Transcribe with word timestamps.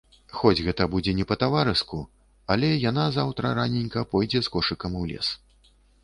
Хоць 0.37 0.63
гэта 0.67 0.85
будзе 0.93 1.11
не 1.17 1.25
па-таварыску, 1.31 1.99
але 2.55 2.69
яна 2.89 3.03
заўтра 3.17 3.51
раненька 3.59 4.03
пойдзе 4.15 4.41
з 4.47 4.53
кошыкам 4.55 4.97
у 5.03 5.03
лес. 5.11 5.27